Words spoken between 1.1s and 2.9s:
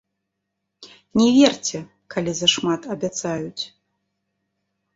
Не верце, калі зашмат